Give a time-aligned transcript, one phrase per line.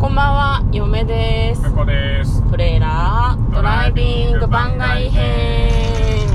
[0.00, 1.62] こんばんは、嫁です。
[1.62, 6.28] ですトレーラードライビング番外編。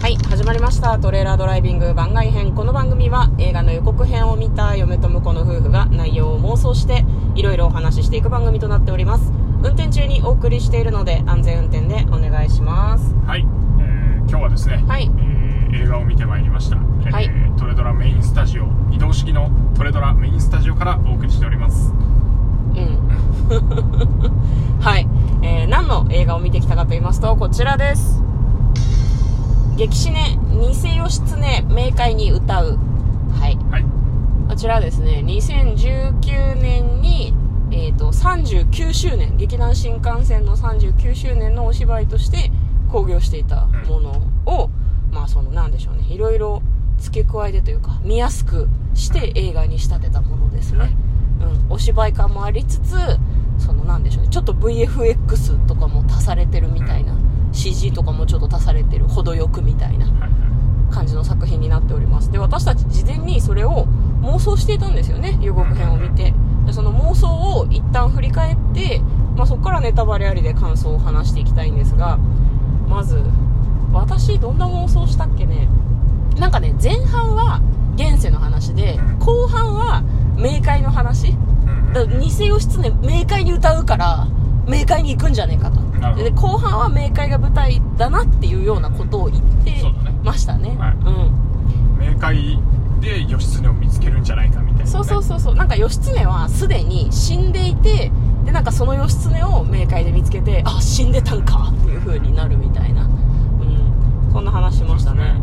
[0.00, 0.98] はい、始まりました。
[0.98, 2.54] トレーラードライビング番外編。
[2.54, 7.04] この番組は映画の予告編を見た嫁と婿の夫婦が内容を妄想して
[7.34, 9.34] いろいろお話ししていく番組となっております。
[9.62, 13.14] 運転中にお送りしているので安全運転でお願いします。
[13.26, 13.40] はい、
[13.80, 21.92] えー今日はですね、はいえー映画を見てまいりました、えーはいトレドラメインスタジオ移動式のトレドラメインスタジオからお送りしております
[22.74, 22.98] うん。
[24.80, 25.08] はい、
[25.42, 28.22] えー何の映画を見てきたかと言いますと、こちらです。
[29.76, 32.78] 激死ね、偽義経、明快に歌う。
[33.40, 33.58] はい。
[33.70, 33.98] はい
[34.48, 37.34] こちらはですね、2019年に、
[37.70, 42.50] えっ、と、39周年、劇団新幹線の39周年のお芝居として
[42.90, 44.70] 興行していたものを、
[45.12, 46.62] まあその、なんでしょうね、いろいろ
[46.96, 50.96] 付け加えてというか、見やすくして映画に仕立てたものですね。
[51.40, 52.96] はいうん、お芝居感もありつつ、
[53.58, 57.14] その、なんでしょうね、ちょっと VFX とかも足されてるみたいな、
[57.52, 60.06] CG とかもちょっと足されてる、程よくみたいな。
[60.90, 62.32] 感じの作品になっております。
[62.32, 63.86] で私たち事前にそれを
[64.22, 66.32] 妄想していたんですよね予告編を見て。
[66.64, 69.02] でその妄想を一旦振り返って、
[69.36, 72.18] まあ、そこからネタバレありで感想を話していきたいんですが
[72.88, 73.22] まず
[73.92, 75.68] 私どんな妄想したっけね？
[76.38, 77.60] なんかね前半は
[77.96, 80.02] 現世の話で後半は
[80.38, 81.30] 冥界の話。
[81.30, 81.48] うん
[81.92, 84.26] だから偽義経冥界に歌うから
[84.66, 85.80] 冥界に行くんじゃねえかと。
[86.22, 89.74] で後半は冥界が舞台だなっていうようなことを言って
[90.22, 90.76] ましたね。
[90.78, 90.92] はい。
[90.92, 91.48] うん。
[91.98, 92.58] 冥界
[93.00, 95.54] で義経を見つけるんじゃないかみたいな、ね、そうそうそうそう。
[95.54, 98.12] なんか義経はすでに死んでいて
[98.48, 105.34] でなんかその義経を冥界で見つけてあ死んでたんかっていう風になるみたいなうんそんな話しましたね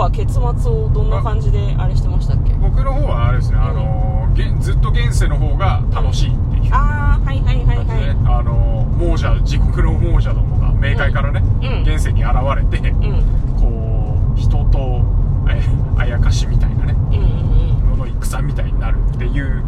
[0.00, 2.52] は結末をどんな感じであれしてましたっけ？
[2.54, 4.28] 僕の方はあれですね、あの
[4.60, 6.74] ずっと現世の方が楽しいっていう。
[6.74, 7.86] ああはいはいはいはい。
[8.10, 11.82] あのー亡者地獄の亡者どもが冥界からね、うん。
[11.82, 13.22] 現世に現れて、うん。
[13.58, 15.02] こう人と
[15.48, 15.62] え
[15.96, 17.22] あやかしみたいなねうんうん
[17.92, 17.98] うん。
[17.98, 19.64] のの戦みたいになるっていう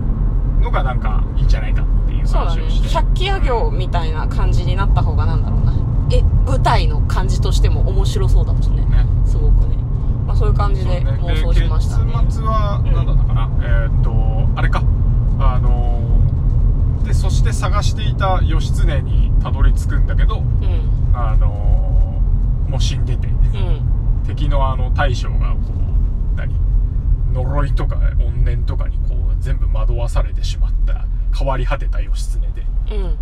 [0.61, 2.63] のがなんかいいんじゃないかっていうそうだね。
[2.63, 5.73] 話をして百鬼夜行みたいな感じになった方がなんだろうな。
[6.11, 8.87] え舞台の感じとしても面白そうだもんね
[10.43, 11.99] そういう感じで妄想しました。
[11.99, 14.83] ねで結末はうん何だったかな、えーっとあれか。
[15.39, 21.15] あのーでそして探していた義経にたどり着くんだけどうん。
[21.15, 23.29] あのーもう死んでて。
[23.29, 24.23] うん。
[24.27, 25.59] 敵のあの大将がこ
[26.35, 26.55] う何？
[27.33, 32.67] 呪いとか怨念とかにこう全部惑わされてしまった変わり果てた義経で。
[32.97, 33.17] うん。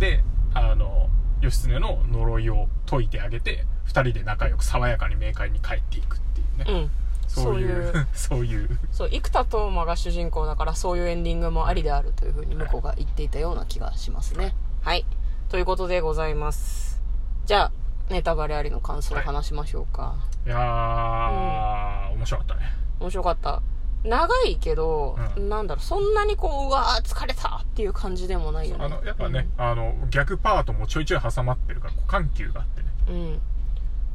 [0.00, 0.24] で
[0.54, 1.08] あの
[1.40, 6.90] 義経の呪いを解いてあげて2人で仲良く爽やかに冥界に帰っていくってね、うん。
[7.26, 8.78] そういう そういう。
[8.92, 14.54] そう生田斗真が主人公だからそういうエンディングもありであるというふうに向こうが言っていたような気がしますね。
[14.82, 15.04] はい。
[15.48, 17.02] ということでございます。
[17.46, 17.72] じゃあ
[18.10, 20.14] ネタバレありの感想を話しましょうか、
[20.46, 22.60] いやー、面白かったね。
[23.00, 23.62] 面白かった。
[24.04, 25.48] 長いけど、うん。
[25.48, 28.84] なんだろうそんなにこううわー疲れたっていう感じでもないよね。
[28.84, 32.88] あのやっぱね、あの逆パートもちょいちょい挟まってるからこう緩急があってね。
[33.08, 33.40] うん、うん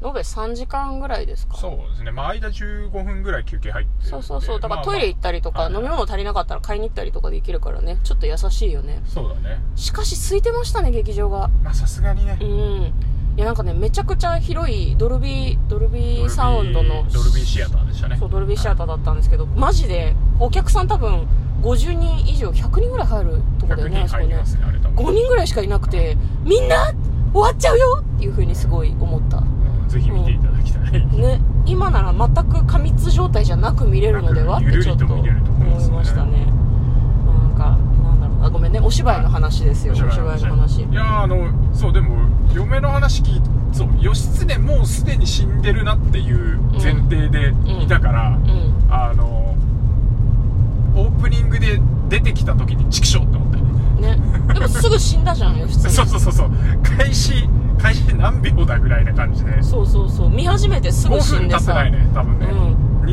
[0.01, 1.57] 延べ3時間ぐらいですか？
[1.57, 2.11] そうですね。
[2.11, 4.59] まあ間15分ぐらい休憩入ってそうそうそう。
[4.59, 7.97] だからまあトイレ行ったりとか、はい飲み物足りなかったら買いに行ったりとかできるからね。
[8.03, 9.01] ちょっと優しいよね。
[9.05, 9.59] そうだね。
[9.75, 11.49] しかし空いてましたね劇場が。
[11.63, 12.37] まあさすがにね。
[12.41, 12.93] うん。
[13.37, 18.17] いやなんかねめちゃくちゃ広いドルビードルビーサウンドのドルビーシアターでしたね。
[18.17, 21.25] そうドルビーシアターだったんですけどマジでお客さん多分
[21.61, 24.27] 50人以上100人ぐらい入るとこだよね100あそこね。
[24.27, 25.05] 人入りますねあれ多分。
[25.05, 26.91] 5人ぐらいしかいなくてみんな
[27.31, 29.41] 終わっちゃうよっていう風にすごい思った
[29.89, 36.45] ぜひ見ていただきたい、ね今なら全く過密状態じゃなく見れるのではってちょっと思いましたね。
[37.27, 38.79] なんかなんだろうあごめんね。
[38.79, 39.94] お芝居の話ですよ。
[39.94, 40.81] お芝居の話。
[40.81, 43.41] いやーあのそうでも嫁の話聞い
[43.72, 48.88] そう義経もうすでに死んでるなっていう前提でいたから、うん。
[48.89, 49.55] あの
[50.95, 51.79] オープニングで
[52.09, 54.17] 出てきた時にチクショーって思ったよね。
[54.17, 54.53] ね。
[54.55, 55.90] でもすぐ死んだじゃん義経。
[55.90, 56.52] そうそうそうそう。
[56.97, 57.47] 開始
[57.81, 59.64] 開始何秒だぐらいな感じで。
[59.64, 60.29] そうそうそう。
[60.29, 61.59] 見始めてすぐ5分死んでさ。
[61.59, 62.46] 経ってないね多分ね、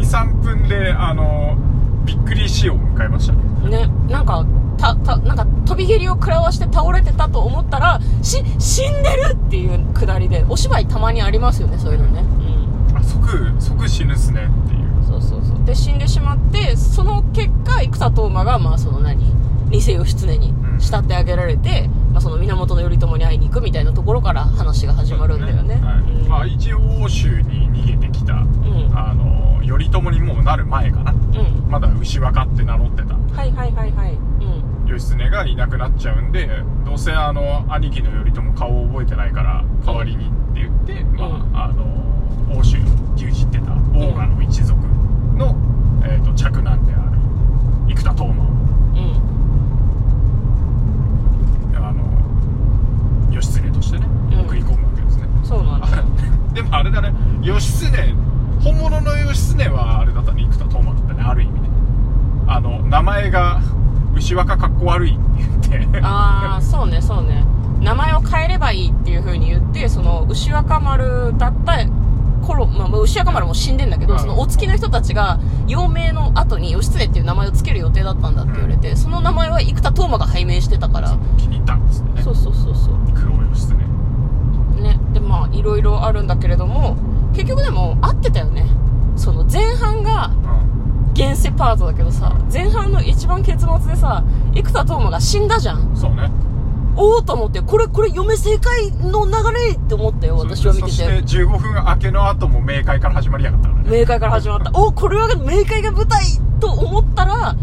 [0.01, 1.57] 23分であの
[2.05, 3.87] びっくり死を迎えましたね。
[3.87, 4.45] ねなんか
[4.79, 12.21] たたなんか飛び蹴りを食らわして倒れてたと思ったらし死んでるっていうくだりでお芝居たまにありますよねそういうのね。
[12.21, 12.97] うん。
[12.97, 15.05] あ即即死ぬっすねっていう。
[15.07, 15.65] そうそうそう。
[15.65, 19.37] で死んでしまってその結果生田斗真がまあその何
[19.71, 24.26] 偽義経に慕ってあげられて、まあ、その源頼朝に会いに行くみたいなところから
[26.47, 28.93] はいうんまあ、一応欧州に逃げてきた、ん。
[28.95, 31.13] あの頼朝にもうなる前かな。
[31.13, 31.71] うん。
[31.71, 33.15] まだ牛若って名乗ってた。
[33.15, 34.13] はいはいはいはい。
[34.13, 34.17] う
[34.73, 34.77] ん。
[34.87, 36.49] 義経がいなくなっちゃうんで
[36.85, 41.85] どうせあの兄貴の頼朝顔を覚えてないから代わりにって言って、まああの
[42.57, 42.81] 欧州を
[43.17, 44.81] 牛耳ってたオーガの一族
[45.37, 45.57] の、
[46.05, 47.19] えー、と嫡男である
[47.89, 49.27] 生田斗真をうん
[51.77, 56.05] あの義経としてねうん送り込むわけですね、そうなんだよ
[56.55, 58.15] でもあれだね義経
[58.63, 61.69] 本物の義経はあれだったね生田斗真だったねある意味ね
[62.47, 63.61] あの名前が
[64.17, 65.19] 牛若かっこ悪いっ
[65.69, 67.45] て言ってああそうねそうね
[67.81, 71.85] 名前を変えればいいっていう風に言ってその牛若丸だった
[72.47, 81.19] 頃、まあ、まあ牛若丸も死んでんだけど、うんそのお付きの人たちが幼名の後に義経っていう名前を付ける予定だったんだって言われて、その名前は生田斗真が拝命してたから。
[81.37, 82.23] 気に入ったんですね。
[82.23, 82.95] そうそうそうそう。
[83.15, 83.75] 黒義経
[84.81, 84.99] ね。
[85.13, 86.97] でまあいろいろあるんだけれども
[87.33, 88.67] 結局でも合ってたよね。
[89.17, 94.23] その前半がう現世パートだけどさ前半の一番結末でさ
[94.55, 95.97] 生田斗真が死んだじゃんん。
[95.97, 96.31] そうね
[96.97, 103.91] おおと思ってこれこれ嫁正解の流れって思ったよ私は見てそしてて15分明けの後も冥界から始まりやがったからね。
[103.91, 104.71] 冥界から始まった。
[104.73, 106.25] おこれは冥界が舞台
[106.59, 107.57] と思ったら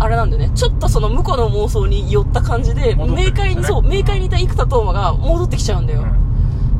[0.00, 0.50] あれなんだよね。
[0.56, 3.04] ちょっとその向こうの妄想に寄った感じでですね。
[3.04, 6.04] 冥界にそう冥界にいた生田斗真が戻ってきちゃうんだよ、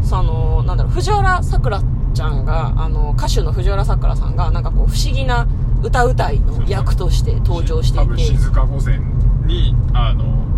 [0.03, 1.83] さあのなんだろう藤原さくら
[2.15, 5.47] ちゃんがあの歌手の藤原さくらさんがなんかこう不思議な
[5.83, 8.19] 歌うたいの役として登場していて。
[8.19, 8.99] 静か御前
[9.47, 10.50] にあの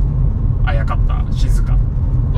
[0.64, 1.74] あやかった静か。
[1.74, 1.82] って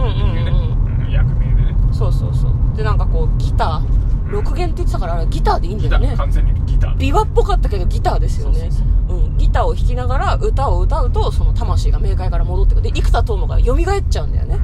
[0.01, 1.07] うんうんいうね、うん。
[1.07, 1.77] うん役名でね。
[1.93, 2.77] そうそうそう。
[2.77, 4.05] でなんかこうギター。
[4.25, 6.15] 6弦って言ってたからあれギターでいいんだよね。
[6.17, 8.71] 完全にギター琵琶っぽかったけどギターですよね。
[8.71, 8.83] そ
[9.13, 12.83] ううん、ギターを弾きながら歌を歌うとその魂が冥界から戻ってくる。
[12.83, 14.59] で生田斗真が蘇っちゃうんだよね。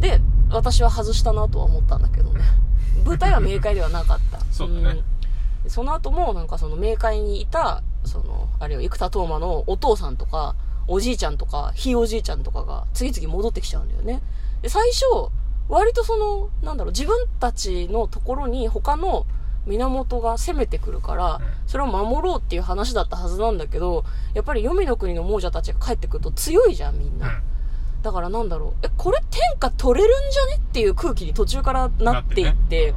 [0.00, 0.20] で
[0.50, 2.40] 私は外したなとは思ったんだけどね。
[3.04, 4.38] 舞台は冥界ではなかった。
[4.50, 5.00] そうだね。
[5.00, 5.04] ん。
[5.68, 10.54] その後もなんかその冥界にいたそのあれよ生田斗真のお父さんとか
[10.90, 14.20] おじいちゃんとかひいおじいちゃんとかが次々戻ってきちゃうんだよね。
[14.60, 15.04] で最初
[15.68, 19.24] 割とそのなんだろう自分たちのところに他の
[19.66, 21.40] 源が攻めてくるから、うん。
[21.68, 24.04] それを守ろうっていう話だったはずなんだけど
[24.34, 27.42] やっぱり黄泉の国の亡者たちが帰ってくると強いじゃんみんな、うん。
[28.02, 32.94] だからなんだろうえこれ天下取れるんじゃねっていう空気に途中からなっていって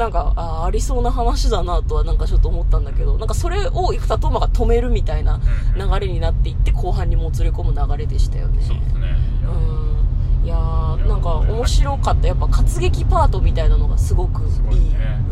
[0.00, 5.38] なんかあーありそうな話だなとはなんかちょっと思ったんだけどなんかそれを生田斗真が止めるみたいな
[5.76, 5.90] うん。
[5.90, 8.62] 流れになっていって後半にもつれ込む流れでしたよね。
[8.62, 9.16] そうですね。
[9.44, 10.46] うん。
[10.46, 12.28] いやーなんか面白かった。
[12.28, 14.42] やっぱ活劇パートみたいなのがすごく
[14.72, 14.80] いい。
[14.94, 15.22] ね。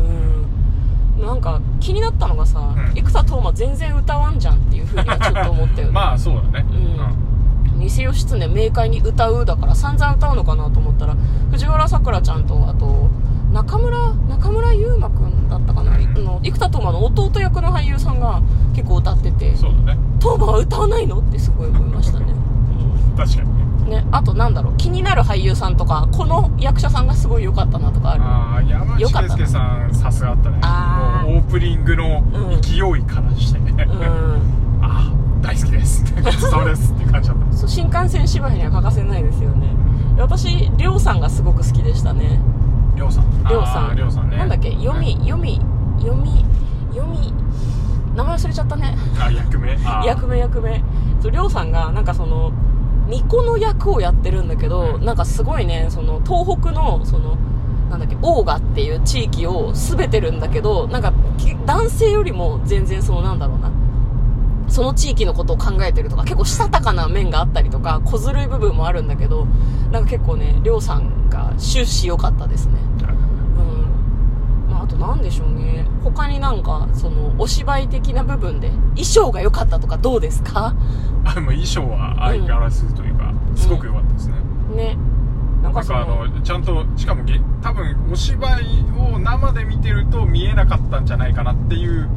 [1.17, 1.25] うん。
[1.25, 2.93] なんか気になったのがさ、うん。
[2.93, 5.93] 生田斗真全然歌わんじゃんっていうふうにはちょっと思ったよね。
[5.97, 6.65] まあそうだね。
[6.71, 7.79] うん。
[7.79, 11.15] 偽義経冥界に歌うだから散々歌うのかなと思ったら
[11.49, 13.09] 藤原さくらちゃんとあと
[13.51, 16.03] 中村中村悠馬くんだったかな、うん。
[16.03, 18.41] あの生田斗真の弟役の俳優さんが
[18.75, 19.55] 結構歌ってて。
[19.55, 19.99] そうだね。
[20.21, 21.19] 斗真は歌わないの？
[21.19, 22.33] ってすごい思いましたね、
[23.17, 24.05] 確かにね。
[24.11, 24.77] あとなんだろう？
[24.77, 28.23] 気になる俳優さんとかこの役者さんがすごい良かったなとかある？
[28.23, 30.59] ああ山内よかった圭介さんさすがだったね。
[30.61, 32.61] あオープニングのうん。
[32.61, 34.83] 勢いからしてね、うん。
[34.85, 36.05] ああ大好きです。
[36.39, 37.57] そうですって感じだった。
[37.57, 39.67] そう新幹線芝居には欠かせないですよね。
[40.17, 42.39] 私りょうさんがすごく好きでしたね
[42.99, 43.45] りょうさん。
[43.47, 43.95] りょうさん。
[43.95, 44.35] りょうさんね。
[44.35, 44.71] なんだっけ？
[44.71, 45.61] 読み読み
[45.99, 46.45] 読み
[46.93, 47.33] 読み
[48.13, 48.97] 名前忘れちゃったね。
[49.17, 49.79] あ役名？
[50.05, 50.83] 役名役名。
[51.21, 52.51] そうりょうさんがなんかその
[53.07, 55.05] 巫女の役をやってるんだけど、うん。
[55.05, 57.37] なんかすごいねその東北のその
[57.89, 58.17] なんだっけ？
[58.21, 63.71] オーガっていう地域を全てるんだけどなんかき男性よりも全然そのなんだろうな。
[64.67, 69.45] その地域のことを考えてるとか結構したたかな面があったりとか小ずるい部分もあるんだけど
[69.91, 72.73] なんか結構ねりょうさんが終始良かったですね
[74.89, 75.85] と何でしょうね。
[76.03, 80.73] 他になんかそのお芝居的な部分で衣装が良かったとかどうですか？
[81.23, 84.35] あでも衣装は相変わらずというか、すごく良かったですね、
[84.75, 84.97] ね。
[85.61, 88.63] なんかあののちゃんとしかもげ多分お芝居
[89.13, 92.09] を生で見てると見えなかったんじゃないかなっていう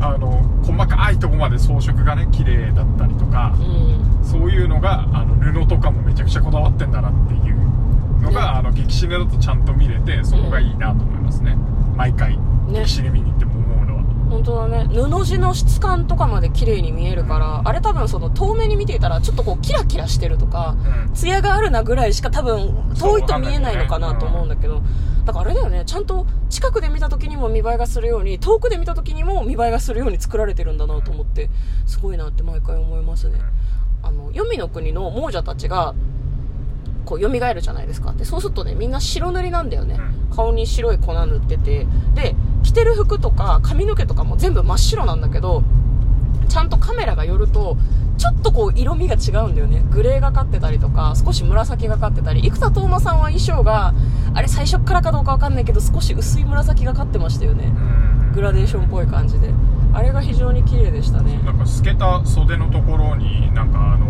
[0.00, 4.24] あの細かいとこまで装飾がね綺麗だったりとかうん。
[4.24, 7.56] そういうのがあの布とかもめちゃくちゃこだわってんだなっていう
[8.22, 8.58] のが、ね。
[8.58, 11.56] あの激シネだとちゃんと見れてそこがいいなと思いますね、
[11.96, 12.80] 毎回ね。
[12.82, 14.88] 激シネ見に行っても思うのは、本当だね。
[14.92, 21.14] 布地の質感とかまで綺麗に見えるからあれ多分その遠目に見ていたらちょっとこうキラキラしてるとかうん。
[21.14, 24.82] 艶があるなぐらいしか多分遠いと見えないのかなと思うんだけど
[25.24, 25.84] だからあれだよね。
[25.86, 31.48] ちゃんと近くで見た時にも見栄えがするように遠くで見た時にも見栄えがするように作られてるんだなと思って
[31.86, 33.38] すごいなって毎回思いますね。
[34.02, 35.94] あの黄泉の国の亡者たちが
[37.04, 38.12] こう蘇るじゃないですか。
[38.12, 39.98] でそうするとねみんな白塗りなんだよね。
[40.34, 41.86] 顔に白い粉塗ってて。
[42.14, 45.62] で着てる服とか髪の毛とかも全部真っ白なんだけど
[46.48, 47.76] ちゃんとカメラが寄ると
[48.16, 49.84] ちょっとこう色味が違うんだよね。
[49.90, 52.42] グレーがかってたりとか少し紫がかってたり。
[52.42, 53.92] 生田斗真さんは衣装が
[54.32, 57.66] あれ最初からかどうかわかんないけど少し薄い紫がかってましたよね。
[57.66, 57.70] う
[58.30, 58.32] ん。
[58.34, 59.50] グラデーションっぽい感じで。
[59.92, 61.40] あれが非常に綺麗でしたね。
[61.44, 64.06] なんか透けた袖のところになんかあの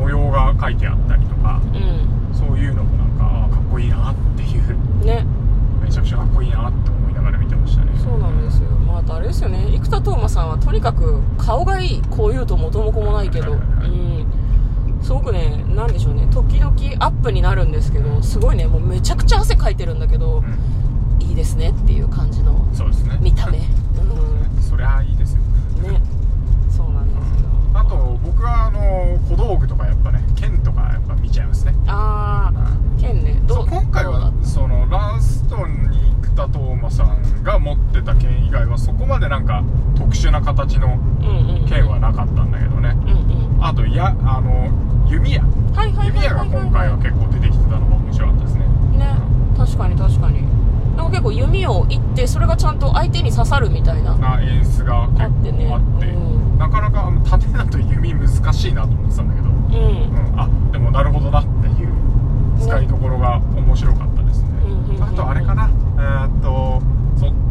[0.00, 5.26] 模様が書いてあったりとかうそういうのもなんかあかっこいいなっていうんね。
[5.82, 7.92] めちゃくちゃかっこいいなって思いながら見てましたね。
[8.02, 9.66] そうなんですよ、まあ、あとあれですよね。
[9.72, 16.26] 生田斗真さんはとにかく顔がいいこう言うと元も子もないけど、はいはいはいうん、すごくねなんでしょうね。
[16.30, 16.72] 時々
[17.04, 20.58] アップになるんですけどすごいねもうめちゃくちゃ汗かいてるんだけどうん。
[21.22, 23.18] いいですねっていう感じのそうですね。
[23.20, 23.58] 見た目。
[23.60, 23.62] う
[24.60, 26.00] そりゃいいですよんね。
[26.70, 27.50] そうなんですよ。
[27.72, 39.62] あと僕はあの小道具とかやっぱね剣とかやっぱ見ちゃいますねああ剣ねどそうう今回はどうだそのラストに生田斗真さんが持ってた剣以外はそこまでなんか
[40.30, 41.66] 特殊な形のうんうん。
[41.68, 42.90] 剣はなかったんだけどね。
[42.90, 43.64] うんうん。
[43.64, 44.70] あとやあの
[45.08, 45.42] 弓矢。
[46.04, 48.64] 弓矢が今回は結構出てきてたのが面白かったですね。
[48.96, 49.16] ね。
[49.56, 50.42] 確かに確かに。
[50.96, 54.14] なんか結構弓をいってそれがちゃんと相手に刺さるみたいな。
[54.16, 55.52] な演出が結構あって。
[55.52, 56.58] ねあってうん。
[56.58, 59.54] なかなかあの盾だと弓難しいなと思ってたんだけど、うん。
[59.54, 61.92] うん、あでもなるほどなっていう
[62.60, 64.48] 使いどころが面白かったですね。
[64.64, 65.02] うんうんうんうん。
[65.02, 65.70] あとあれかな。
[65.96, 66.99] えーっとそ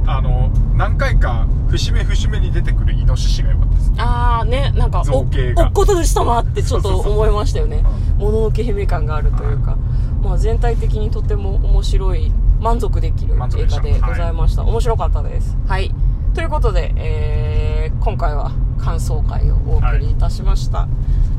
[0.10, 5.66] あの何回か節目節目に出てくるイノシシが良かったですああねなんかお造形が。
[5.66, 7.84] おっこと主様ってちょっと思いましたよね。
[8.18, 9.78] もののけ姫感があるというか、
[10.24, 13.48] まあ、全体的にとても面白い満足できる映画
[13.82, 15.56] でございました、面白かったです。
[15.68, 15.94] はい。
[16.34, 20.88] ということで、えー、今回は感想会をお送りいたしました、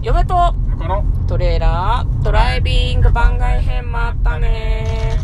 [0.02, 1.04] 嫁と向こうの。
[1.26, 5.18] トレーラードライビング番外編もあったね